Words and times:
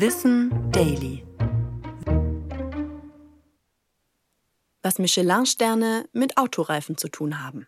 Wissen 0.00 0.70
Daily. 0.70 1.24
Was 4.80 5.00
Michelin-Sterne 5.00 6.08
mit 6.12 6.36
Autoreifen 6.36 6.96
zu 6.96 7.08
tun 7.08 7.42
haben. 7.42 7.66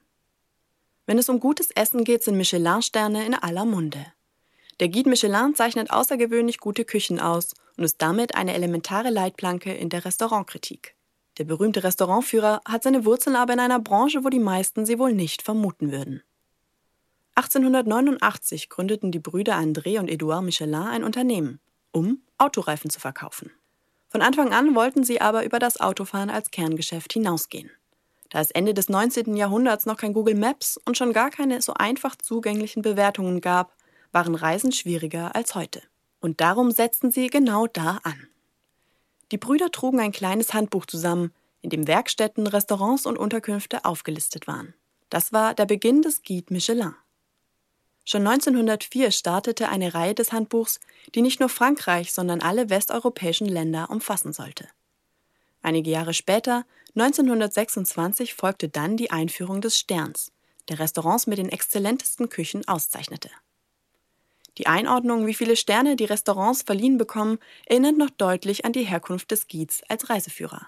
Wenn 1.07 1.19
es 1.19 1.29
um 1.29 1.41
gutes 1.41 1.73
Essen 1.73 2.05
geht, 2.05 2.23
sind 2.23 2.37
Michelin-Sterne 2.37 3.27
in 3.27 3.35
aller 3.35 3.65
Munde. 3.65 4.07
Der 4.79 4.89
Guide 4.89 5.11
Michelin 5.11 5.57
zeichnet 5.57 5.91
außergewöhnlich 5.91 6.59
gute 6.59 6.85
Küchen 6.85 7.19
aus 7.19 7.53
und 7.77 7.83
ist 7.83 8.01
damit 8.01 8.37
eine 8.37 8.55
elementare 8.55 9.11
Leitplanke 9.11 9.75
in 9.75 9.89
der 9.89 10.05
Restaurantkritik. 10.05 10.95
Der 11.39 11.45
berühmte 11.47 11.83
Restaurantführer 11.83 12.61
hat 12.65 12.85
seine 12.85 13.05
Wurzeln 13.05 13.35
aber 13.35 13.55
in 13.55 13.61
einer 13.61 13.81
Branche, 13.81 14.23
wo 14.23 14.29
die 14.29 14.39
meisten 14.39 14.87
sie 14.87 15.01
wohl 15.01 15.15
nicht 15.15 15.43
vermuten 15.43 15.91
würden. 15.91 16.23
1889 17.35 18.69
gründeten 18.69 19.11
die 19.11 19.19
Brüder 19.19 19.57
André 19.57 19.99
und 19.99 20.09
Edouard 20.09 20.45
Michelin 20.45 20.75
ein 20.77 21.03
Unternehmen, 21.03 21.59
um 21.93 22.23
Autoreifen 22.39 22.91
zu 22.91 23.01
verkaufen. 23.01 23.51
Von 24.09 24.23
Anfang 24.23 24.53
an 24.53 24.75
wollten 24.75 25.05
sie 25.05 25.21
aber 25.21 25.45
über 25.45 25.59
das 25.59 25.81
Autofahren 25.81 26.31
als 26.31 26.51
Kerngeschäft 26.51 27.13
hinausgehen. 27.13 27.71
Da 28.31 28.41
es 28.41 28.51
Ende 28.51 28.75
des 28.75 28.89
19. 28.89 29.37
Jahrhunderts 29.37 29.87
noch 29.87 29.97
kein 29.97 30.13
Google 30.13 30.37
Maps 30.37 30.79
und 30.85 30.97
schon 30.97 31.13
gar 31.13 31.31
keine 31.31 31.63
so 31.63 31.75
einfach 31.75 32.17
zugänglichen 32.17 32.83
Bewertungen 32.83 33.41
gab, 33.41 33.73
waren 34.13 34.35
Reisen 34.35 34.73
schwieriger 34.73 35.35
als 35.35 35.55
heute. 35.55 35.83
Und 36.21 36.41
darum 36.41 36.71
setzten 36.71 37.11
sie 37.11 37.29
genau 37.29 37.67
da 37.67 38.01
an. 38.03 38.29
Die 39.33 39.39
Brüder 39.39 39.71
trugen 39.71 40.01
ein 40.01 40.13
kleines 40.13 40.55
Handbuch 40.55 40.87
zusammen, 40.87 41.33
in 41.61 41.71
dem 41.71 41.87
Werkstätten, 41.87 42.47
Restaurants 42.47 43.07
und 43.07 43.19
Unterkünfte 43.19 43.85
aufgelistet 43.85 44.47
waren. 44.47 44.75
Das 45.09 45.33
war 45.33 45.55
der 45.55 45.67
Beginn 45.67 46.03
des 46.03 46.23
Guide 46.23 46.53
Michelin. 46.53 46.95
Schon 48.11 48.27
1904 48.27 49.13
startete 49.13 49.69
eine 49.69 49.95
Reihe 49.95 50.17
des 50.17 50.33
Handbuchs, 50.33 50.81
die 51.15 51.23
nicht 51.23 51.39
nur 51.39 51.49
Frankreich, 51.49 52.13
sondern 52.13 52.41
alle 52.41 52.69
westeuropäischen 52.69 53.47
Länder 53.47 53.89
umfassen 53.89 54.33
sollte. 54.33 54.67
Einige 55.63 55.93
Jahre 55.93 56.13
später, 56.13 56.65
1926, 56.97 58.35
folgte 58.35 58.69
dann 58.69 58.97
die 58.97 59.13
Einführung 59.13 59.61
des 59.61 59.79
Sterns, 59.79 60.33
der 60.69 60.81
Restaurants 60.81 61.29
mit 61.29 61.39
den 61.39 61.51
exzellentesten 61.51 62.29
Küchen 62.29 62.67
auszeichnete. 62.67 63.31
Die 64.59 64.67
Einordnung, 64.67 65.29
wie 65.29 65.35
viele 65.35 65.55
Sterne 65.55 65.95
die 65.95 66.07
Restaurants 66.07 66.63
verliehen 66.63 66.99
bekommen, 66.99 67.39
erinnert 67.67 67.97
noch 67.97 68.11
deutlich 68.11 68.65
an 68.65 68.73
die 68.73 68.83
Herkunft 68.83 69.31
des 69.31 69.47
Guides 69.47 69.83
als 69.89 70.11
Reiseführer. 70.11 70.67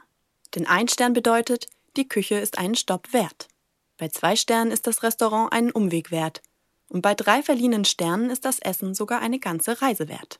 Denn 0.54 0.68
ein 0.68 0.86
Stern 0.86 1.12
bedeutet, 1.12 1.66
die 1.96 2.06
Küche 2.06 2.36
ist 2.36 2.58
einen 2.58 2.76
Stopp 2.76 3.12
wert. 3.12 3.48
Bei 3.98 4.06
zwei 4.06 4.36
Sternen 4.36 4.70
ist 4.70 4.86
das 4.86 5.02
Restaurant 5.02 5.52
einen 5.52 5.72
Umweg 5.72 6.12
wert 6.12 6.40
und 6.92 7.00
bei 7.00 7.14
drei 7.14 7.42
verliehenen 7.42 7.86
Sternen 7.86 8.28
ist 8.28 8.44
das 8.44 8.58
Essen 8.58 8.94
sogar 8.94 9.20
eine 9.20 9.38
ganze 9.38 9.80
Reise 9.80 10.08
wert. 10.08 10.38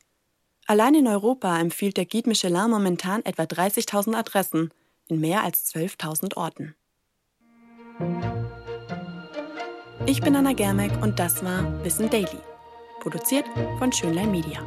Allein 0.67 0.95
in 0.95 1.08
Europa 1.08 1.58
empfiehlt 1.58 1.97
der 1.97 2.05
Guide 2.05 2.28
Michelin 2.28 2.70
momentan 2.70 3.25
etwa 3.25 3.45
30.000 3.45 4.14
Adressen 4.14 4.70
in 5.08 5.19
mehr 5.19 5.42
als 5.42 5.75
12.000 5.75 6.36
Orten. 6.36 6.75
Ich 10.06 10.20
bin 10.20 10.36
Anna 10.36 10.53
Germeck 10.53 10.92
und 11.03 11.19
das 11.19 11.42
war 11.42 11.84
Wissen 11.84 12.11
Daily, 12.11 12.39
produziert 13.00 13.47
von 13.78 13.91
Schönlein 13.91 14.30
Media. 14.30 14.61